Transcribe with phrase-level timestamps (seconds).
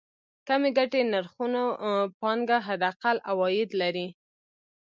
[0.47, 1.63] کمې ګټې نرخونو
[2.19, 4.07] پانګه حداقل عواید لري.